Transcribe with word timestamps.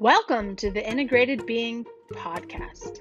Welcome 0.00 0.56
to 0.56 0.70
the 0.70 0.86
Integrated 0.86 1.46
Being 1.46 1.86
podcast. 2.12 3.00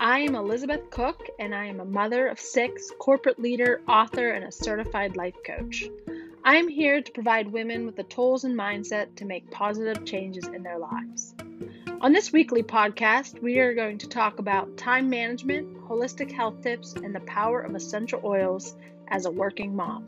I 0.00 0.18
am 0.18 0.34
Elizabeth 0.34 0.90
Cook, 0.90 1.28
and 1.38 1.54
I 1.54 1.66
am 1.66 1.78
a 1.78 1.84
mother 1.84 2.26
of 2.26 2.40
six, 2.40 2.90
corporate 2.98 3.38
leader, 3.38 3.80
author, 3.86 4.30
and 4.30 4.44
a 4.44 4.50
certified 4.50 5.14
life 5.16 5.36
coach. 5.46 5.88
I 6.44 6.56
am 6.56 6.66
here 6.66 7.00
to 7.00 7.12
provide 7.12 7.52
women 7.52 7.86
with 7.86 7.94
the 7.94 8.02
tools 8.02 8.42
and 8.42 8.58
mindset 8.58 9.14
to 9.16 9.24
make 9.24 9.52
positive 9.52 10.04
changes 10.04 10.48
in 10.48 10.64
their 10.64 10.78
lives. 10.78 11.32
On 12.00 12.12
this 12.12 12.32
weekly 12.32 12.64
podcast, 12.64 13.40
we 13.40 13.60
are 13.60 13.72
going 13.72 13.98
to 13.98 14.08
talk 14.08 14.40
about 14.40 14.76
time 14.76 15.08
management, 15.08 15.76
holistic 15.86 16.32
health 16.32 16.60
tips, 16.60 16.94
and 16.94 17.14
the 17.14 17.20
power 17.20 17.60
of 17.60 17.76
essential 17.76 18.20
oils 18.24 18.74
as 19.06 19.26
a 19.26 19.30
working 19.30 19.76
mom. 19.76 20.06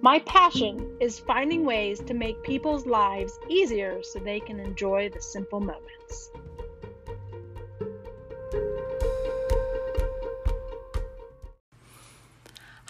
My 0.00 0.20
passion 0.20 0.96
is 1.00 1.18
finding 1.18 1.64
ways 1.64 2.00
to 2.00 2.14
make 2.14 2.42
people's 2.42 2.86
lives 2.86 3.38
easier 3.48 4.02
so 4.02 4.18
they 4.18 4.40
can 4.40 4.60
enjoy 4.60 5.08
the 5.08 5.20
simple 5.20 5.60
moments. 5.60 6.30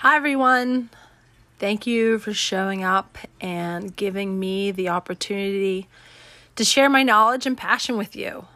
Hi, 0.01 0.17
everyone. 0.17 0.91
Thank 1.59 1.87
you 1.87 2.19
for 2.19 2.33
showing 2.33 2.85
up 2.85 3.19
and 3.41 3.97
giving 3.97 4.39
me 4.39 4.71
the 4.71 4.91
opportunity 4.91 5.89
to 6.55 6.65
share 6.65 6.91
my 6.91 7.03
knowledge 7.03 7.47
and 7.47 7.57
passion 7.57 7.97
with 7.97 8.15
you. 8.15 8.47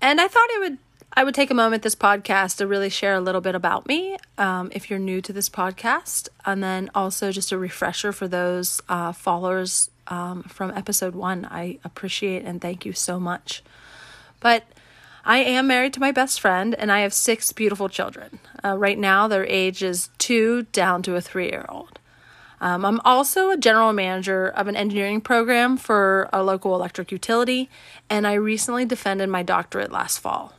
And 0.00 0.20
I 0.20 0.28
thought 0.28 0.50
it 0.50 0.60
would 0.60 0.78
I 1.16 1.22
would 1.22 1.34
take 1.34 1.52
a 1.52 1.54
moment 1.54 1.84
this 1.84 1.94
podcast 1.94 2.56
to 2.56 2.66
really 2.66 2.90
share 2.90 3.14
a 3.14 3.20
little 3.20 3.40
bit 3.40 3.54
about 3.54 3.86
me 3.86 4.16
um, 4.36 4.70
if 4.72 4.90
you're 4.90 4.98
new 4.98 5.20
to 5.20 5.32
this 5.32 5.48
podcast, 5.48 6.28
and 6.44 6.60
then 6.60 6.90
also 6.92 7.30
just 7.30 7.52
a 7.52 7.58
refresher 7.58 8.10
for 8.10 8.26
those 8.26 8.82
uh, 8.88 9.12
followers 9.12 9.92
um, 10.08 10.42
from 10.42 10.72
episode 10.72 11.14
one. 11.14 11.44
I 11.48 11.78
appreciate 11.84 12.44
and 12.44 12.60
thank 12.60 12.84
you 12.84 12.92
so 12.92 13.20
much. 13.20 13.62
But 14.40 14.64
I 15.24 15.38
am 15.38 15.68
married 15.68 15.92
to 15.94 16.00
my 16.00 16.10
best 16.10 16.40
friend, 16.40 16.74
and 16.74 16.90
I 16.90 17.00
have 17.00 17.14
six 17.14 17.52
beautiful 17.52 17.88
children. 17.88 18.40
Uh, 18.64 18.76
right 18.76 18.98
now, 18.98 19.28
their 19.28 19.46
age 19.46 19.84
is 19.84 20.10
two 20.18 20.64
down 20.72 21.00
to 21.04 21.14
a 21.14 21.20
three 21.20 21.46
year 21.46 21.64
old. 21.68 22.00
Um, 22.60 22.84
I'm 22.84 23.00
also 23.04 23.50
a 23.50 23.56
general 23.56 23.92
manager 23.92 24.48
of 24.48 24.66
an 24.66 24.74
engineering 24.74 25.20
program 25.20 25.76
for 25.76 26.28
a 26.32 26.42
local 26.42 26.74
electric 26.74 27.12
utility, 27.12 27.70
and 28.10 28.26
I 28.26 28.32
recently 28.32 28.84
defended 28.84 29.28
my 29.28 29.44
doctorate 29.44 29.92
last 29.92 30.18
fall. 30.18 30.54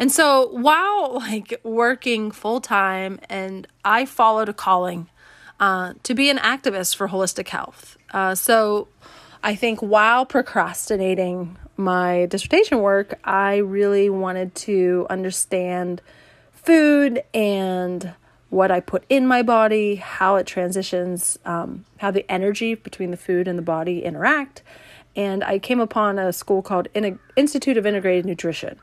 And 0.00 0.10
so 0.10 0.48
while 0.48 1.12
like 1.14 1.60
working 1.62 2.32
full 2.32 2.60
time, 2.60 3.20
and 3.28 3.68
I 3.84 4.06
followed 4.06 4.48
a 4.48 4.54
calling 4.54 5.08
uh, 5.60 5.92
to 6.02 6.14
be 6.14 6.30
an 6.30 6.38
activist 6.38 6.96
for 6.96 7.06
holistic 7.06 7.48
health. 7.48 7.96
Uh, 8.12 8.34
so 8.34 8.88
I 9.44 9.54
think 9.54 9.80
while 9.80 10.26
procrastinating 10.26 11.56
my 11.76 12.26
dissertation 12.26 12.80
work, 12.80 13.18
I 13.24 13.56
really 13.56 14.10
wanted 14.10 14.54
to 14.56 15.06
understand 15.08 16.02
food 16.52 17.22
and 17.32 18.12
what 18.48 18.70
I 18.70 18.80
put 18.80 19.04
in 19.08 19.26
my 19.26 19.42
body, 19.42 19.94
how 19.94 20.36
it 20.36 20.46
transitions, 20.46 21.38
um, 21.44 21.84
how 21.98 22.10
the 22.10 22.30
energy 22.30 22.74
between 22.74 23.12
the 23.12 23.16
food 23.16 23.46
and 23.46 23.56
the 23.56 23.62
body 23.62 24.02
interact. 24.04 24.62
And 25.14 25.44
I 25.44 25.58
came 25.58 25.80
upon 25.80 26.18
a 26.18 26.32
school 26.32 26.60
called 26.62 26.88
In- 26.94 27.18
Institute 27.36 27.76
of 27.76 27.86
Integrated 27.86 28.26
Nutrition. 28.26 28.78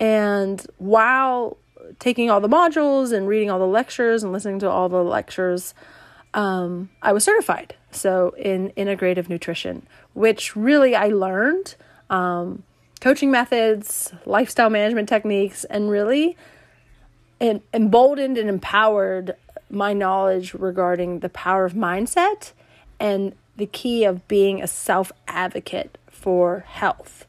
And 0.00 0.64
while 0.78 1.56
taking 1.98 2.30
all 2.30 2.40
the 2.40 2.48
modules 2.48 3.12
and 3.12 3.28
reading 3.28 3.50
all 3.50 3.58
the 3.58 3.66
lectures 3.66 4.22
and 4.22 4.32
listening 4.32 4.58
to 4.60 4.70
all 4.70 4.88
the 4.88 5.02
lectures, 5.02 5.74
um, 6.32 6.90
I 7.02 7.12
was 7.12 7.24
certified. 7.24 7.76
So 7.90 8.34
in 8.36 8.72
integrative 8.76 9.28
nutrition, 9.28 9.86
which 10.14 10.56
really 10.56 10.96
I 10.96 11.08
learned 11.08 11.76
um, 12.10 12.64
coaching 13.00 13.30
methods, 13.30 14.12
lifestyle 14.26 14.70
management 14.70 15.08
techniques, 15.08 15.64
and 15.64 15.90
really 15.90 16.36
it 17.40 17.62
emboldened 17.72 18.38
and 18.38 18.48
empowered 18.48 19.36
my 19.70 19.92
knowledge 19.92 20.54
regarding 20.54 21.20
the 21.20 21.28
power 21.28 21.64
of 21.64 21.74
mindset 21.74 22.52
and 22.98 23.34
the 23.56 23.66
key 23.66 24.04
of 24.04 24.26
being 24.28 24.62
a 24.62 24.66
self 24.66 25.12
advocate 25.28 25.98
for 26.10 26.60
health. 26.60 27.26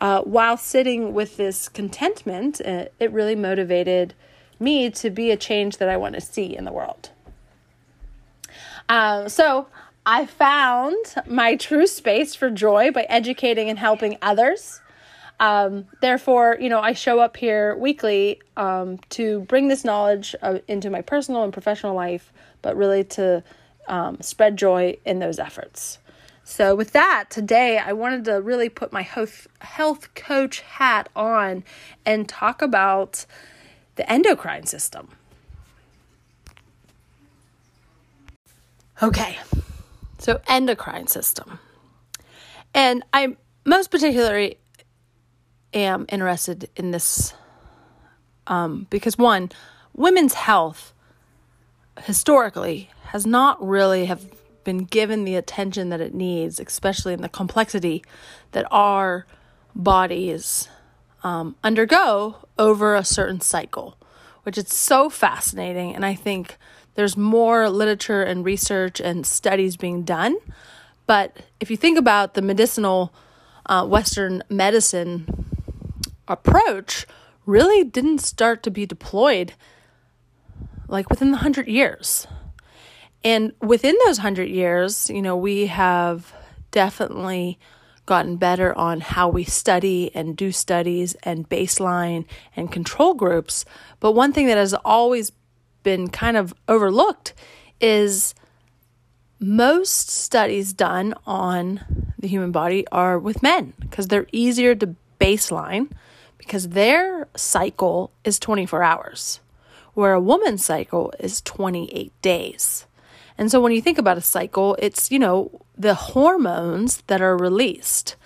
Uh, 0.00 0.20
while 0.22 0.56
sitting 0.56 1.14
with 1.14 1.36
this 1.36 1.68
contentment, 1.68 2.60
uh, 2.60 2.86
it 3.00 3.10
really 3.12 3.34
motivated 3.34 4.14
me 4.58 4.90
to 4.90 5.10
be 5.10 5.30
a 5.30 5.36
change 5.36 5.78
that 5.78 5.88
I 5.88 5.96
want 5.96 6.14
to 6.14 6.20
see 6.20 6.56
in 6.56 6.64
the 6.64 6.72
world. 6.72 7.10
Um, 8.88 9.28
so 9.28 9.68
I 10.04 10.26
found 10.26 10.96
my 11.26 11.56
true 11.56 11.86
space 11.86 12.34
for 12.34 12.50
joy 12.50 12.90
by 12.90 13.02
educating 13.08 13.68
and 13.68 13.78
helping 13.78 14.18
others. 14.22 14.80
Um, 15.40 15.86
therefore, 16.00 16.56
you 16.60 16.68
know, 16.68 16.80
I 16.80 16.92
show 16.92 17.18
up 17.18 17.36
here 17.36 17.76
weekly 17.76 18.40
um, 18.56 18.98
to 19.10 19.40
bring 19.40 19.68
this 19.68 19.84
knowledge 19.84 20.34
uh, 20.40 20.60
into 20.68 20.88
my 20.88 21.02
personal 21.02 21.42
and 21.42 21.52
professional 21.52 21.94
life, 21.94 22.32
but 22.62 22.76
really 22.76 23.04
to 23.04 23.42
um, 23.88 24.18
spread 24.20 24.56
joy 24.56 24.96
in 25.04 25.18
those 25.18 25.38
efforts. 25.38 25.98
So, 26.48 26.76
with 26.76 26.92
that, 26.92 27.24
today 27.28 27.76
I 27.76 27.92
wanted 27.92 28.24
to 28.26 28.40
really 28.40 28.68
put 28.68 28.92
my 28.92 29.02
health, 29.02 29.48
health 29.58 30.14
coach 30.14 30.60
hat 30.60 31.08
on 31.16 31.64
and 32.06 32.28
talk 32.28 32.62
about 32.62 33.26
the 33.96 34.10
endocrine 34.10 34.64
system. 34.64 35.08
Okay, 39.02 39.36
so 40.18 40.40
endocrine 40.46 41.08
system. 41.08 41.58
And 42.72 43.02
I 43.12 43.36
most 43.64 43.90
particularly 43.90 44.58
am 45.74 46.06
interested 46.08 46.70
in 46.76 46.92
this 46.92 47.34
um, 48.46 48.86
because 48.88 49.18
one, 49.18 49.50
women's 49.94 50.34
health 50.34 50.94
historically 52.02 52.88
has 53.06 53.26
not 53.26 53.60
really 53.60 54.04
have 54.04 54.24
been 54.66 54.84
given 54.84 55.24
the 55.24 55.36
attention 55.36 55.88
that 55.88 56.02
it 56.02 56.12
needs, 56.12 56.60
especially 56.60 57.14
in 57.14 57.22
the 57.22 57.28
complexity 57.28 58.04
that 58.50 58.66
our 58.70 59.24
bodies 59.74 60.68
um, 61.22 61.56
undergo 61.64 62.36
over 62.58 62.94
a 62.94 63.04
certain 63.04 63.40
cycle, 63.40 63.96
which 64.42 64.58
is 64.58 64.68
so 64.68 65.08
fascinating. 65.08 65.94
And 65.94 66.04
I 66.04 66.14
think 66.14 66.58
there's 66.96 67.16
more 67.16 67.70
literature 67.70 68.22
and 68.22 68.44
research 68.44 69.00
and 69.00 69.26
studies 69.26 69.76
being 69.76 70.02
done. 70.02 70.36
But 71.06 71.36
if 71.60 71.70
you 71.70 71.76
think 71.76 71.96
about 71.96 72.34
the 72.34 72.42
medicinal 72.42 73.14
uh, 73.66 73.86
Western 73.86 74.42
medicine 74.50 75.46
approach, 76.26 77.06
really 77.46 77.84
didn't 77.84 78.18
start 78.18 78.64
to 78.64 78.70
be 78.70 78.84
deployed 78.84 79.54
like 80.88 81.08
within 81.08 81.30
the 81.30 81.38
hundred 81.38 81.68
years. 81.68 82.26
And 83.26 83.54
within 83.60 83.96
those 84.04 84.18
100 84.18 84.44
years, 84.48 85.10
you 85.10 85.20
know, 85.20 85.36
we 85.36 85.66
have 85.66 86.32
definitely 86.70 87.58
gotten 88.06 88.36
better 88.36 88.72
on 88.78 89.00
how 89.00 89.28
we 89.28 89.42
study 89.42 90.12
and 90.14 90.36
do 90.36 90.52
studies 90.52 91.16
and 91.24 91.48
baseline 91.48 92.24
and 92.54 92.70
control 92.70 93.14
groups. 93.14 93.64
But 93.98 94.12
one 94.12 94.32
thing 94.32 94.46
that 94.46 94.58
has 94.58 94.74
always 94.74 95.32
been 95.82 96.08
kind 96.08 96.36
of 96.36 96.54
overlooked 96.68 97.34
is 97.80 98.32
most 99.40 100.08
studies 100.08 100.72
done 100.72 101.12
on 101.26 101.80
the 102.16 102.28
human 102.28 102.52
body 102.52 102.86
are 102.92 103.18
with 103.18 103.42
men 103.42 103.72
because 103.80 104.06
they're 104.06 104.28
easier 104.30 104.76
to 104.76 104.94
baseline 105.20 105.90
because 106.38 106.68
their 106.68 107.26
cycle 107.34 108.12
is 108.22 108.38
24 108.38 108.84
hours, 108.84 109.40
where 109.94 110.12
a 110.12 110.20
woman's 110.20 110.64
cycle 110.64 111.12
is 111.18 111.40
28 111.40 112.12
days. 112.22 112.86
And 113.38 113.50
so 113.50 113.60
when 113.60 113.72
you 113.72 113.82
think 113.82 113.98
about 113.98 114.16
a 114.16 114.22
cycle, 114.22 114.76
it's, 114.78 115.10
you 115.10 115.18
know, 115.18 115.60
the 115.76 115.94
hormones 115.94 117.02
that 117.06 117.20
are 117.20 117.36
released 117.36 118.16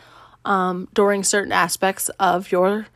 um, 0.44 0.88
during 0.94 1.24
certain 1.24 1.52
aspects 1.52 2.08
of 2.20 2.52
your 2.52 2.86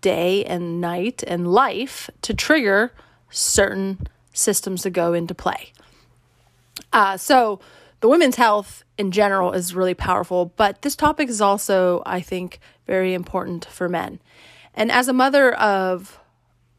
day 0.00 0.44
and 0.44 0.80
night 0.80 1.22
and 1.26 1.52
life 1.52 2.10
to 2.22 2.34
trigger 2.34 2.92
certain 3.30 4.06
systems 4.32 4.82
to 4.82 4.90
go 4.90 5.12
into 5.12 5.34
play. 5.34 5.72
Uh, 6.92 7.16
so 7.16 7.60
the 8.00 8.08
women's 8.08 8.36
health 8.36 8.82
in 8.98 9.12
general 9.12 9.52
is 9.52 9.74
really 9.74 9.94
powerful, 9.94 10.52
but 10.56 10.82
this 10.82 10.96
topic 10.96 11.28
is 11.28 11.40
also, 11.40 12.02
I 12.04 12.20
think, 12.20 12.58
very 12.86 13.14
important 13.14 13.64
for 13.64 13.88
men. 13.88 14.18
And 14.74 14.90
as 14.90 15.08
a 15.08 15.12
mother 15.12 15.52
of, 15.54 16.18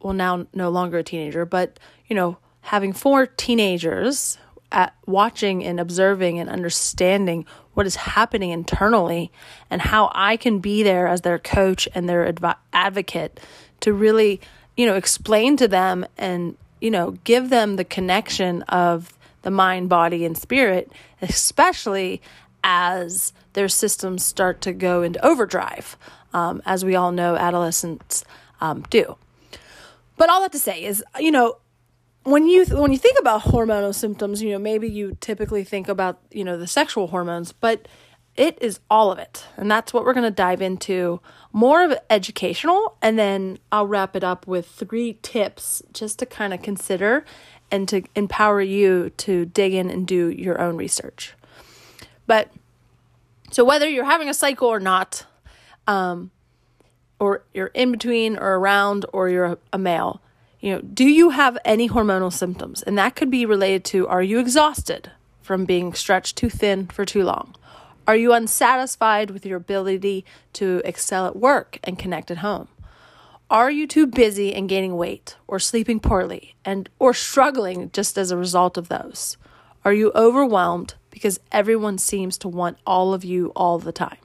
well, 0.01 0.13
now 0.13 0.47
no 0.53 0.69
longer 0.69 0.97
a 0.97 1.03
teenager, 1.03 1.45
but, 1.45 1.79
you 2.07 2.15
know, 2.15 2.37
having 2.63 2.93
four 2.93 3.27
teenagers 3.27 4.37
at 4.71 4.95
watching 5.05 5.63
and 5.63 5.79
observing 5.79 6.39
and 6.39 6.49
understanding 6.49 7.45
what 7.73 7.85
is 7.85 7.95
happening 7.95 8.49
internally 8.49 9.31
and 9.69 9.81
how 9.81 10.11
I 10.15 10.37
can 10.37 10.59
be 10.59 10.81
there 10.81 11.07
as 11.07 11.21
their 11.21 11.37
coach 11.37 11.87
and 11.93 12.09
their 12.09 12.25
adv- 12.25 12.55
advocate 12.71 13.39
to 13.81 13.93
really, 13.93 14.41
you 14.75 14.85
know, 14.85 14.95
explain 14.95 15.57
to 15.57 15.67
them 15.67 16.05
and, 16.17 16.57
you 16.81 16.89
know, 16.89 17.11
give 17.23 17.49
them 17.49 17.75
the 17.75 17.83
connection 17.83 18.63
of 18.63 19.13
the 19.43 19.51
mind, 19.51 19.89
body, 19.89 20.25
and 20.25 20.37
spirit, 20.37 20.91
especially 21.21 22.21
as 22.63 23.33
their 23.53 23.67
systems 23.67 24.23
start 24.23 24.61
to 24.61 24.71
go 24.71 25.03
into 25.03 25.23
overdrive, 25.23 25.97
um, 26.33 26.61
as 26.65 26.85
we 26.85 26.95
all 26.95 27.11
know 27.11 27.35
adolescents 27.35 28.23
um, 28.61 28.83
do. 28.89 29.17
But 30.15 30.29
all 30.29 30.41
that 30.41 30.51
to 30.53 30.59
say 30.59 30.83
is, 30.83 31.03
you 31.19 31.31
know, 31.31 31.57
when 32.23 32.47
you 32.47 32.65
when 32.65 32.91
you 32.91 32.97
think 32.97 33.19
about 33.19 33.43
hormonal 33.43 33.93
symptoms, 33.93 34.41
you 34.41 34.51
know, 34.51 34.59
maybe 34.59 34.89
you 34.89 35.17
typically 35.19 35.63
think 35.63 35.87
about 35.87 36.19
you 36.31 36.43
know 36.43 36.57
the 36.57 36.67
sexual 36.67 37.07
hormones, 37.07 37.51
but 37.51 37.87
it 38.35 38.57
is 38.61 38.79
all 38.89 39.11
of 39.11 39.19
it, 39.19 39.45
and 39.57 39.69
that's 39.69 39.93
what 39.93 40.05
we're 40.05 40.13
going 40.13 40.23
to 40.23 40.31
dive 40.31 40.61
into 40.61 41.19
more 41.51 41.83
of 41.83 41.95
educational, 42.09 42.97
and 43.01 43.19
then 43.19 43.59
I'll 43.71 43.85
wrap 43.85 44.15
it 44.15 44.23
up 44.23 44.47
with 44.47 44.67
three 44.67 45.19
tips 45.21 45.83
just 45.93 46.17
to 46.19 46.25
kind 46.25 46.53
of 46.53 46.61
consider 46.61 47.25
and 47.69 47.87
to 47.89 48.03
empower 48.15 48.61
you 48.61 49.11
to 49.17 49.45
dig 49.45 49.73
in 49.73 49.89
and 49.89 50.07
do 50.07 50.29
your 50.29 50.59
own 50.59 50.77
research. 50.77 51.33
But 52.25 52.51
so 53.51 53.63
whether 53.63 53.87
you're 53.87 54.05
having 54.05 54.29
a 54.29 54.33
cycle 54.33 54.67
or 54.67 54.79
not, 54.79 55.25
um, 55.87 56.31
or 57.19 57.43
you're 57.53 57.67
in 57.67 57.91
between 57.91 58.37
or 58.37 58.55
around, 58.55 59.05
or 59.13 59.29
you're 59.29 59.45
a, 59.45 59.57
a 59.73 59.77
male, 59.77 60.21
you 60.63 60.71
know, 60.71 60.79
do 60.79 61.03
you 61.03 61.31
have 61.31 61.57
any 61.65 61.89
hormonal 61.89 62.31
symptoms? 62.31 62.83
And 62.83 62.97
that 62.97 63.17
could 63.17 63.29
be 63.29 63.45
related 63.45 63.83
to 63.85 64.07
are 64.07 64.23
you 64.23 64.39
exhausted 64.39 65.11
from 65.41 65.65
being 65.65 65.93
stretched 65.93 66.37
too 66.37 66.49
thin 66.49 66.87
for 66.87 67.03
too 67.03 67.23
long? 67.25 67.53
Are 68.07 68.15
you 68.15 68.31
unsatisfied 68.31 69.29
with 69.29 69.45
your 69.45 69.57
ability 69.57 70.23
to 70.53 70.81
excel 70.85 71.27
at 71.27 71.35
work 71.35 71.79
and 71.83 71.99
connect 71.99 72.31
at 72.31 72.37
home? 72.37 72.69
Are 73.49 73.69
you 73.69 73.85
too 73.85 74.07
busy 74.07 74.55
and 74.55 74.69
gaining 74.69 74.95
weight 74.95 75.35
or 75.47 75.59
sleeping 75.59 75.99
poorly 75.99 76.55
and 76.63 76.87
or 76.97 77.13
struggling 77.13 77.91
just 77.91 78.17
as 78.17 78.31
a 78.31 78.37
result 78.37 78.77
of 78.77 78.87
those? 78.87 79.35
Are 79.83 79.93
you 79.93 80.13
overwhelmed 80.15 80.93
because 81.09 81.41
everyone 81.51 81.97
seems 81.97 82.37
to 82.37 82.47
want 82.47 82.77
all 82.87 83.13
of 83.13 83.25
you 83.25 83.51
all 83.53 83.79
the 83.79 83.91
time? 83.91 84.17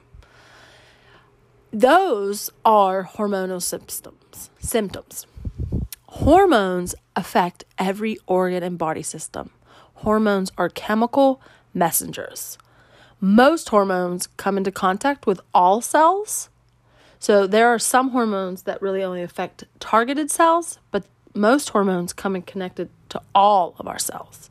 Those 1.73 2.49
are 2.63 3.03
hormonal 3.03 3.61
symptoms. 3.61 4.49
Symptoms. 4.59 5.27
Hormones 6.13 6.95
affect 7.15 7.65
every 7.77 8.17
organ 8.25 8.63
and 8.63 8.79
body 8.79 9.03
system. 9.03 9.51
Hormones 9.93 10.51
are 10.57 10.67
chemical 10.67 11.39
messengers. 11.71 12.57
Most 13.21 13.69
hormones 13.69 14.25
come 14.25 14.57
into 14.57 14.71
contact 14.71 15.27
with 15.27 15.39
all 15.53 15.81
cells. 15.81 16.49
So 17.19 17.45
there 17.45 17.67
are 17.67 17.77
some 17.77 18.09
hormones 18.09 18.63
that 18.63 18.81
really 18.81 19.03
only 19.03 19.21
affect 19.21 19.65
targeted 19.79 20.31
cells, 20.31 20.79
but 20.89 21.05
most 21.35 21.69
hormones 21.69 22.11
come 22.11 22.35
in 22.35 22.41
connected 22.41 22.89
to 23.09 23.21
all 23.35 23.75
of 23.77 23.87
our 23.87 23.99
cells. 23.99 24.49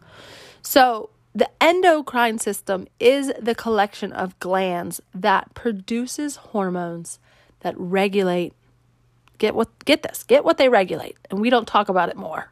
So 0.62 1.10
the 1.34 1.50
endocrine 1.60 2.38
system 2.38 2.86
is 3.00 3.32
the 3.40 3.56
collection 3.56 4.12
of 4.12 4.38
glands 4.38 5.00
that 5.12 5.54
produces 5.54 6.36
hormones 6.36 7.18
that 7.60 7.74
regulate 7.76 8.52
get 9.38 9.54
what 9.54 9.68
get 9.84 10.02
this, 10.02 10.24
get 10.24 10.44
what 10.44 10.58
they 10.58 10.68
regulate, 10.68 11.16
and 11.30 11.40
we 11.40 11.50
don't 11.50 11.66
talk 11.66 11.88
about 11.88 12.08
it 12.08 12.16
more. 12.16 12.50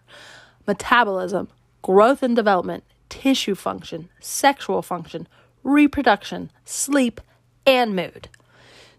Metabolism, 0.66 1.48
growth 1.82 2.22
and 2.22 2.34
development, 2.34 2.84
tissue 3.08 3.54
function, 3.54 4.08
sexual 4.20 4.82
function, 4.82 5.28
reproduction, 5.62 6.50
sleep, 6.64 7.20
and 7.66 7.94
mood. 7.94 8.28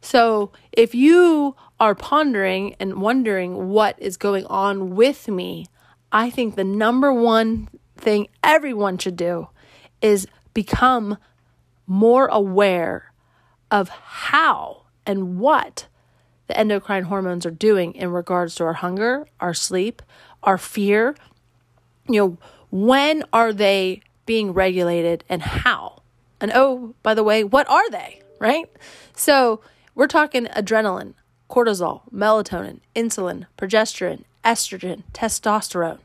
So, 0.02 0.52
if 0.72 0.94
you 0.94 1.56
are 1.80 1.96
pondering 1.96 2.76
and 2.80 3.02
wondering 3.02 3.70
what 3.70 3.96
is 4.00 4.18
going 4.18 4.46
on 4.46 4.96
with 4.96 5.28
me, 5.28 5.66
I 6.12 6.30
think 6.30 6.56
the 6.56 6.64
number 6.64 7.12
one 7.12 7.68
thing 7.98 8.28
everyone 8.44 8.98
should 8.98 9.16
do 9.16 9.50
is 10.02 10.28
become 10.54 11.18
more 11.88 12.28
aware 12.28 13.12
of 13.72 13.90
how 13.90 14.84
and 15.06 15.40
what 15.40 15.88
the 16.48 16.58
endocrine 16.58 17.04
hormones 17.04 17.46
are 17.46 17.52
doing 17.52 17.94
in 17.94 18.12
regards 18.12 18.56
to 18.56 18.64
our 18.64 18.74
hunger, 18.74 19.28
our 19.40 19.54
sleep, 19.54 20.02
our 20.44 20.58
fear. 20.58 21.16
You 22.08 22.22
know, 22.22 22.38
when 22.72 23.24
are 23.34 23.54
they 23.54 24.02
being 24.26 24.54
regulated 24.54 25.24
and 25.30 25.42
how? 25.42 26.02
And 26.40 26.52
oh, 26.54 26.96
by 27.04 27.14
the 27.14 27.24
way, 27.24 27.44
what 27.44 27.68
are 27.70 27.90
they, 27.90 28.22
right? 28.40 28.70
So 29.16 29.62
we're 29.96 30.08
talking 30.08 30.46
adrenaline, 30.46 31.16
cortisol, 31.50 32.02
melatonin, 32.14 32.80
insulin, 32.96 33.48
progesterone, 33.58 34.24
estrogen, 34.46 35.04
testosterone. 35.14 36.00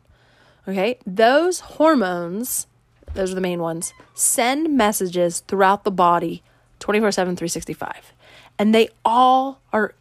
Okay, 0.66 0.98
those 1.04 1.60
hormones, 1.60 2.66
those 3.14 3.32
are 3.32 3.34
the 3.34 3.40
main 3.40 3.60
ones, 3.60 3.92
send 4.14 4.76
messages 4.76 5.40
throughout 5.40 5.84
the 5.84 5.90
body 5.90 6.42
24 6.78 7.12
7, 7.12 7.36
365. 7.36 8.12
And 8.58 8.74
they 8.74 8.88
all 9.04 9.60
are 9.72 9.94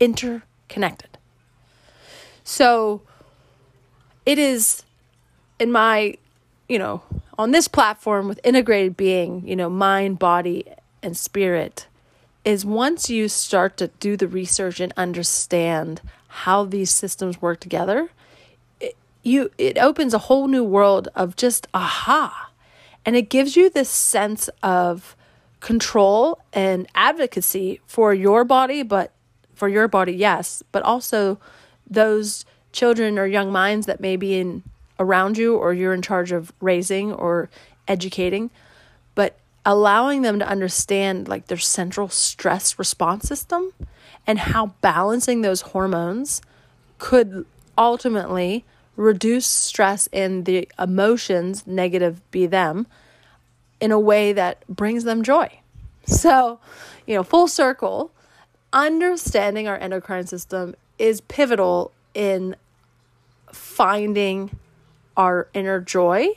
interconnected. 0.00 1.18
So 2.44 3.02
it 4.24 4.38
is 4.38 4.84
in 5.58 5.72
my, 5.72 6.16
you 6.68 6.78
know, 6.78 7.02
on 7.38 7.50
this 7.50 7.68
platform 7.68 8.28
with 8.28 8.40
integrated 8.44 8.96
being, 8.96 9.46
you 9.46 9.56
know, 9.56 9.68
mind, 9.68 10.18
body, 10.18 10.64
and 11.02 11.16
spirit, 11.16 11.86
is 12.44 12.64
once 12.64 13.10
you 13.10 13.28
start 13.28 13.76
to 13.76 13.88
do 14.00 14.16
the 14.16 14.28
research 14.28 14.80
and 14.80 14.92
understand 14.96 16.00
how 16.28 16.64
these 16.64 16.90
systems 16.90 17.42
work 17.42 17.60
together, 17.60 18.10
it, 18.80 18.96
you 19.22 19.50
it 19.58 19.78
opens 19.78 20.14
a 20.14 20.18
whole 20.18 20.46
new 20.46 20.64
world 20.64 21.08
of 21.14 21.36
just 21.36 21.66
aha. 21.74 22.50
And 23.04 23.16
it 23.16 23.28
gives 23.28 23.56
you 23.56 23.70
this 23.70 23.88
sense 23.88 24.48
of 24.62 25.16
control 25.60 26.40
and 26.52 26.86
advocacy 26.94 27.80
for 27.86 28.14
your 28.14 28.44
body, 28.44 28.82
but 28.82 29.12
for 29.56 29.68
your 29.68 29.88
body, 29.88 30.12
yes, 30.12 30.62
but 30.70 30.82
also 30.84 31.40
those 31.88 32.44
children 32.72 33.18
or 33.18 33.26
young 33.26 33.50
minds 33.50 33.86
that 33.86 34.00
may 34.00 34.16
be 34.16 34.38
in 34.38 34.62
around 35.00 35.36
you 35.38 35.56
or 35.56 35.72
you're 35.72 35.94
in 35.94 36.02
charge 36.02 36.30
of 36.30 36.52
raising 36.60 37.12
or 37.12 37.48
educating, 37.88 38.50
but 39.14 39.38
allowing 39.64 40.22
them 40.22 40.38
to 40.38 40.46
understand 40.46 41.26
like 41.26 41.46
their 41.46 41.58
central 41.58 42.08
stress 42.08 42.78
response 42.78 43.26
system 43.26 43.72
and 44.26 44.38
how 44.38 44.66
balancing 44.80 45.40
those 45.40 45.62
hormones 45.62 46.42
could 46.98 47.44
ultimately 47.78 48.64
reduce 48.96 49.46
stress 49.46 50.08
and 50.12 50.44
the 50.44 50.68
emotions, 50.78 51.66
negative 51.66 52.20
be 52.30 52.46
them, 52.46 52.86
in 53.80 53.90
a 53.90 54.00
way 54.00 54.32
that 54.32 54.66
brings 54.68 55.04
them 55.04 55.22
joy. 55.22 55.48
So, 56.06 56.60
you 57.06 57.14
know, 57.14 57.22
full 57.22 57.48
circle, 57.48 58.10
understanding 58.72 59.68
our 59.68 59.76
endocrine 59.76 60.26
system 60.26 60.74
is 60.98 61.20
pivotal 61.22 61.92
in 62.14 62.56
finding 63.52 64.50
our 65.16 65.48
inner 65.54 65.80
joy 65.80 66.28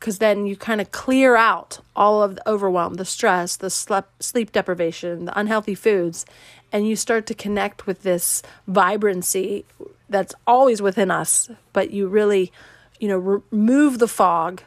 because 0.00 0.18
then 0.18 0.46
you 0.46 0.56
kind 0.56 0.80
of 0.80 0.90
clear 0.90 1.36
out 1.36 1.78
all 1.94 2.22
of 2.22 2.36
the 2.36 2.48
overwhelm, 2.48 2.94
the 2.94 3.04
stress, 3.04 3.56
the 3.56 3.68
sleep, 3.68 4.06
sleep 4.18 4.50
deprivation, 4.50 5.26
the 5.26 5.38
unhealthy 5.38 5.74
foods, 5.74 6.24
and 6.72 6.88
you 6.88 6.96
start 6.96 7.26
to 7.26 7.34
connect 7.34 7.86
with 7.86 8.02
this 8.02 8.42
vibrancy 8.66 9.66
that's 10.08 10.34
always 10.46 10.80
within 10.80 11.10
us, 11.10 11.50
but 11.74 11.90
you 11.90 12.08
really, 12.08 12.50
you 12.98 13.08
know, 13.08 13.18
remove 13.50 13.98
the 13.98 14.08
fog, 14.08 14.62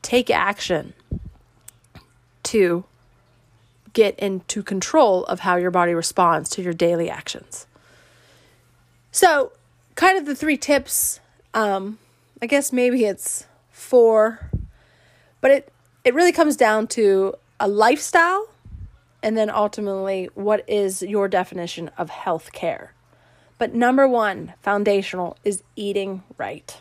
take 0.00 0.30
action 0.30 0.94
to 2.44 2.84
get 3.92 4.18
into 4.18 4.62
control 4.62 5.24
of 5.26 5.40
how 5.40 5.56
your 5.56 5.70
body 5.70 5.94
responds 5.94 6.50
to 6.50 6.62
your 6.62 6.72
daily 6.72 7.08
actions. 7.08 7.66
So, 9.10 9.52
kind 9.94 10.18
of 10.18 10.26
the 10.26 10.34
three 10.34 10.56
tips 10.56 11.20
um, 11.54 11.98
I 12.40 12.46
guess 12.46 12.72
maybe 12.72 13.04
it's 13.04 13.46
four, 13.70 14.50
but 15.40 15.50
it 15.50 15.72
it 16.04 16.14
really 16.14 16.32
comes 16.32 16.56
down 16.56 16.86
to 16.88 17.34
a 17.60 17.68
lifestyle 17.68 18.48
and 19.22 19.36
then 19.36 19.50
ultimately 19.50 20.28
what 20.34 20.64
is 20.68 21.02
your 21.02 21.26
definition 21.28 21.90
of 21.98 22.08
health 22.08 22.52
care. 22.52 22.94
But 23.58 23.74
number 23.74 24.06
1, 24.06 24.54
foundational 24.60 25.36
is 25.44 25.64
eating 25.74 26.22
right. 26.36 26.80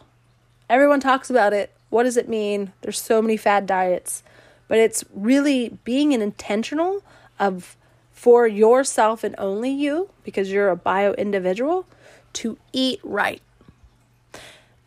Everyone 0.70 1.00
talks 1.00 1.32
about 1.32 1.52
it. 1.52 1.72
What 1.90 2.04
does 2.04 2.16
it 2.16 2.30
mean? 2.30 2.72
There's 2.82 3.02
so 3.02 3.20
many 3.22 3.36
fad 3.36 3.66
diets, 3.66 4.22
but 4.68 4.78
it's 4.78 5.04
really 5.14 5.78
being 5.84 6.14
an 6.14 6.22
intentional 6.22 7.04
of 7.40 7.76
for 8.12 8.48
yourself 8.48 9.24
and 9.24 9.36
only 9.38 9.70
you 9.70 10.10
because 10.24 10.52
you're 10.52 10.70
a 10.70 10.76
bio 10.76 11.14
individual 11.14 11.86
to 12.34 12.58
eat 12.74 13.00
right. 13.04 13.42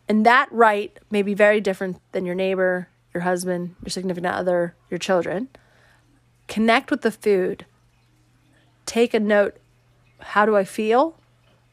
And 0.08 0.26
that 0.26 0.50
right 0.50 0.98
may 1.10 1.22
be 1.22 1.34
very 1.34 1.60
different 1.60 2.00
than 2.10 2.26
your 2.26 2.34
neighbor, 2.34 2.88
your 3.14 3.22
husband, 3.22 3.76
your 3.84 3.90
significant 3.90 4.34
other, 4.34 4.74
your 4.90 4.98
children. 4.98 5.48
Connect 6.48 6.90
with 6.90 7.02
the 7.02 7.12
food. 7.12 7.64
Take 8.86 9.14
a 9.14 9.20
note 9.20 9.56
how 10.18 10.44
do 10.44 10.56
I 10.56 10.64
feel 10.64 11.16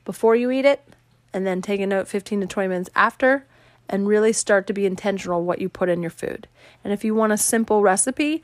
before 0.05 0.35
you 0.35 0.51
eat 0.51 0.65
it? 0.65 0.87
And 1.33 1.45
then 1.45 1.61
take 1.61 1.81
a 1.81 1.87
note 1.87 2.07
15 2.07 2.41
to 2.41 2.47
20 2.47 2.69
minutes 2.69 2.89
after. 2.95 3.45
And 3.89 4.07
really 4.07 4.33
start 4.33 4.67
to 4.67 4.73
be 4.73 4.85
intentional 4.85 5.43
what 5.43 5.59
you 5.59 5.69
put 5.69 5.89
in 5.89 6.01
your 6.01 6.11
food. 6.11 6.47
And 6.83 6.93
if 6.93 7.03
you 7.03 7.15
want 7.15 7.33
a 7.33 7.37
simple 7.37 7.81
recipe, 7.81 8.43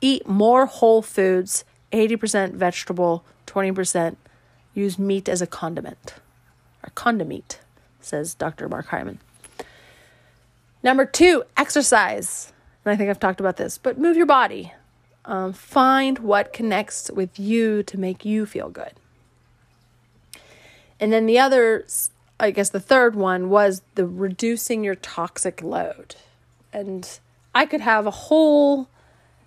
eat 0.00 0.26
more 0.26 0.66
whole 0.66 1.02
foods, 1.02 1.64
80% 1.92 2.52
vegetable, 2.52 3.24
20% 3.46 4.16
use 4.74 4.98
meat 4.98 5.28
as 5.28 5.42
a 5.42 5.46
condiment 5.46 6.14
or 6.82 6.90
condiment, 6.94 7.60
says 8.00 8.34
Dr. 8.34 8.68
Mark 8.68 8.86
Hyman. 8.86 9.18
Number 10.82 11.06
two, 11.06 11.44
exercise. 11.56 12.52
And 12.84 12.92
I 12.92 12.96
think 12.96 13.10
I've 13.10 13.20
talked 13.20 13.40
about 13.40 13.56
this, 13.56 13.78
but 13.78 13.98
move 13.98 14.16
your 14.16 14.26
body. 14.26 14.72
Um, 15.24 15.52
find 15.52 16.18
what 16.18 16.52
connects 16.52 17.10
with 17.10 17.38
you 17.38 17.84
to 17.84 17.96
make 17.96 18.24
you 18.24 18.44
feel 18.44 18.68
good. 18.68 18.92
And 20.98 21.12
then 21.12 21.26
the 21.26 21.38
other, 21.38 21.86
I 22.42 22.50
guess 22.50 22.70
the 22.70 22.80
third 22.80 23.14
one 23.14 23.50
was 23.50 23.82
the 23.94 24.04
reducing 24.04 24.82
your 24.82 24.96
toxic 24.96 25.62
load. 25.62 26.16
And 26.72 27.08
I 27.54 27.66
could 27.66 27.80
have 27.80 28.04
a 28.04 28.10
whole 28.10 28.88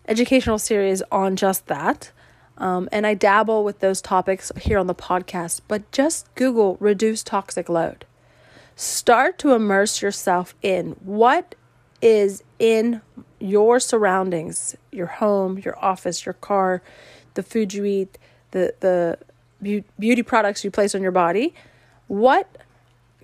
educational 0.08 0.58
series 0.58 1.04
on 1.12 1.36
just 1.36 1.68
that. 1.68 2.12
Um, 2.58 2.88
and 2.94 3.06
I 3.06 3.14
dabble 3.14 3.66
with 3.66 3.80
those 3.80 4.02
topics 4.02 4.50
here 4.62 4.80
on 4.80 4.88
the 4.88 4.96
podcast, 4.96 5.60
but 5.68 5.92
just 5.92 6.34
Google 6.36 6.78
reduce 6.80 7.22
toxic 7.22 7.68
load. 7.68 8.06
Start 8.78 9.38
to 9.40 9.52
immerse 9.52 10.02
yourself 10.02 10.56
in 10.62 10.92
what 11.04 11.56
is 12.02 12.44
in 12.60 13.02
your 13.42 13.82
surroundings, 13.82 14.78
your 14.94 15.08
home, 15.08 15.60
your 15.60 15.78
office, 15.84 16.26
your 16.26 16.34
car, 16.34 16.82
the 17.34 17.44
food 17.44 17.74
you 17.74 17.84
eat, 17.84 18.18
the 18.52 18.74
the 18.80 19.84
beauty 20.00 20.24
products 20.24 20.64
you 20.64 20.72
place 20.72 20.96
on 20.96 21.02
your 21.02 21.12
body, 21.12 21.54
what 22.08 22.58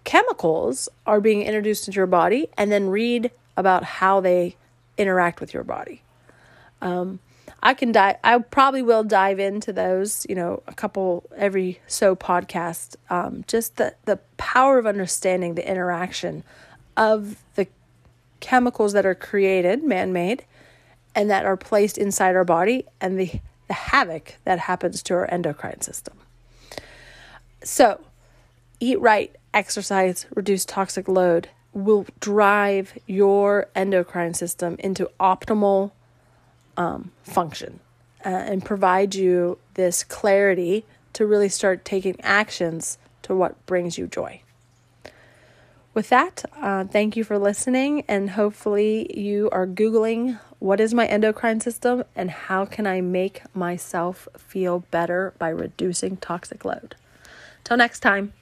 chemicals 0.04 0.90
are 1.06 1.22
being 1.22 1.42
introduced 1.44 1.88
into 1.88 1.98
your 1.98 2.08
body, 2.08 2.50
and 2.58 2.72
then 2.72 2.90
read 2.90 3.32
about 3.58 3.84
how 3.84 4.20
they 4.20 4.56
interact 4.98 5.40
with 5.40 5.54
your 5.54 5.64
body. 5.64 6.02
Um, 6.82 7.20
I 7.64 7.74
can 7.74 7.92
dive. 7.92 8.18
I 8.24 8.40
probably 8.40 8.82
will 8.82 9.04
dive 9.04 9.40
into 9.40 9.72
those. 9.72 10.26
You 10.28 10.36
know, 10.36 10.64
a 10.68 10.74
couple 10.74 11.30
every 11.36 11.80
so 11.88 12.16
podcast. 12.16 12.96
Um, 13.10 13.44
just 13.48 13.78
the 13.78 13.96
the 14.06 14.18
power 14.38 14.80
of 14.80 14.88
understanding 14.88 15.56
the 15.56 15.70
interaction 15.70 16.44
of 16.98 17.44
the 17.56 17.68
chemicals 18.40 18.94
that 18.94 19.06
are 19.06 19.16
created, 19.16 19.84
man 19.84 20.12
made, 20.12 20.46
and 21.14 21.30
that 21.30 21.46
are 21.46 21.58
placed 21.58 21.98
inside 21.98 22.36
our 22.36 22.46
body, 22.46 22.86
and 23.00 23.20
the 23.20 23.32
the 23.68 23.74
havoc 23.76 24.36
that 24.44 24.60
happens 24.60 25.04
to 25.04 25.14
our 25.14 25.32
endocrine 25.32 25.82
system. 25.82 26.18
So, 27.64 28.02
eat 28.80 29.00
right, 29.00 29.36
exercise, 29.54 30.26
reduce 30.36 30.66
toxic 30.66 31.08
load 31.08 31.50
will 31.74 32.06
drive 32.20 32.98
your 33.08 33.68
endocrine 33.76 34.34
system 34.34 34.76
into 34.80 35.10
optimal 35.20 35.92
um, 36.78 37.12
function 37.24 37.80
uh, 38.26 38.30
and 38.30 38.66
provide 38.66 39.16
you 39.16 39.58
this 39.76 40.04
clarity 40.04 40.86
to 41.14 41.26
really 41.26 41.50
start 41.50 41.86
taking 41.86 42.20
actions 42.22 42.98
to 43.22 43.36
what 43.36 43.66
brings 43.66 43.98
you 43.98 44.08
joy. 44.08 44.42
With 45.94 46.10
that, 46.10 46.46
uh, 46.62 46.86
thank 46.86 47.18
you 47.18 47.26
for 47.26 47.38
listening, 47.38 48.06
and 48.08 48.32
hopefully, 48.32 49.20
you 49.20 49.50
are 49.52 49.68
Googling 49.68 50.40
what 50.60 50.80
is 50.80 50.94
my 50.94 51.06
endocrine 51.06 51.60
system 51.60 52.04
and 52.16 52.32
how 52.32 52.66
can 52.66 52.88
I 52.88 53.02
make 53.02 53.42
myself 53.54 54.28
feel 54.38 54.86
better 54.92 55.34
by 55.38 55.50
reducing 55.50 56.18
toxic 56.18 56.64
load. 56.64 56.96
Till 57.64 57.78
next 57.78 58.00
time. 58.00 58.34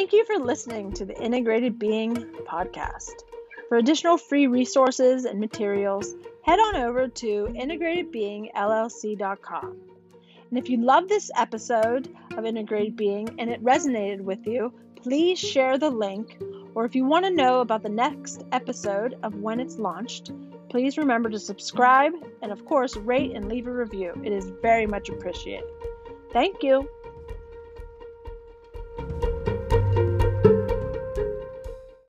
Thank 0.00 0.14
you 0.14 0.24
for 0.24 0.38
listening 0.38 0.94
to 0.94 1.04
the 1.04 1.20
Integrated 1.20 1.78
Being 1.78 2.16
podcast. 2.48 3.12
For 3.68 3.76
additional 3.76 4.16
free 4.16 4.46
resources 4.46 5.26
and 5.26 5.38
materials, 5.38 6.14
head 6.42 6.58
on 6.58 6.76
over 6.76 7.06
to 7.06 7.54
integratedbeingllc.com. 7.54 9.76
And 10.48 10.58
if 10.58 10.70
you 10.70 10.78
love 10.78 11.06
this 11.06 11.30
episode 11.36 12.16
of 12.34 12.46
Integrated 12.46 12.96
Being 12.96 13.28
and 13.38 13.50
it 13.50 13.62
resonated 13.62 14.22
with 14.22 14.46
you, 14.46 14.72
please 14.96 15.38
share 15.38 15.76
the 15.76 15.90
link. 15.90 16.42
Or 16.74 16.86
if 16.86 16.94
you 16.94 17.04
want 17.04 17.26
to 17.26 17.30
know 17.30 17.60
about 17.60 17.82
the 17.82 17.90
next 17.90 18.44
episode 18.52 19.18
of 19.22 19.34
when 19.34 19.60
it's 19.60 19.76
launched, 19.76 20.32
please 20.70 20.96
remember 20.96 21.28
to 21.28 21.38
subscribe 21.38 22.14
and, 22.40 22.50
of 22.50 22.64
course, 22.64 22.96
rate 22.96 23.36
and 23.36 23.50
leave 23.50 23.66
a 23.66 23.70
review. 23.70 24.14
It 24.24 24.32
is 24.32 24.50
very 24.62 24.86
much 24.86 25.10
appreciated. 25.10 25.68
Thank 26.32 26.62
you. 26.62 26.88